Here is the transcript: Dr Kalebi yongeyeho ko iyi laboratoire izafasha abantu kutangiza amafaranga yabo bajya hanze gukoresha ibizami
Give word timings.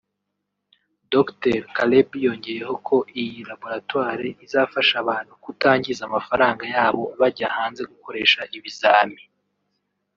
Dr 1.11 1.57
Kalebi 1.75 2.17
yongeyeho 2.25 2.75
ko 2.87 2.95
iyi 3.21 3.39
laboratoire 3.51 4.27
izafasha 4.45 4.95
abantu 5.03 5.33
kutangiza 5.43 6.01
amafaranga 6.09 6.63
yabo 6.75 7.03
bajya 7.19 7.47
hanze 7.57 7.81
gukoresha 7.91 8.41
ibizami 8.57 9.21